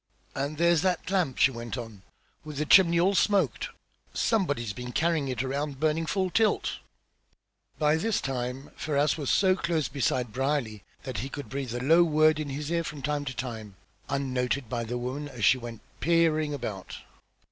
"And 0.33 0.57
there's 0.57 0.81
that 0.81 1.11
lamp!" 1.11 1.37
she 1.37 1.51
went 1.51 1.77
on, 1.77 2.01
"with 2.43 2.57
the 2.57 2.65
chimney 2.65 2.99
all 2.99 3.13
smoked! 3.13 3.69
Somebody's 4.15 4.73
been 4.73 4.91
carrying 4.93 5.27
it 5.27 5.43
around 5.43 5.79
burning 5.79 6.07
full 6.07 6.31
tilt." 6.31 6.79
By 7.77 7.97
this 7.97 8.19
time 8.19 8.71
Ferrars 8.75 9.15
was 9.15 9.29
so 9.29 9.55
close 9.55 9.87
beside 9.89 10.33
Brierly 10.33 10.81
that 11.03 11.19
he 11.19 11.29
could 11.29 11.49
breathe 11.49 11.75
a 11.75 11.79
low 11.83 12.01
word 12.03 12.39
in 12.39 12.49
his 12.49 12.71
ear, 12.71 12.83
from 12.83 13.03
time 13.03 13.25
to 13.25 13.35
time, 13.35 13.75
unnoted 14.09 14.67
by 14.69 14.85
the 14.85 14.97
woman 14.97 15.29
as 15.29 15.45
she 15.45 15.59
went 15.59 15.81
peering 15.99 16.51
about. 16.51 16.97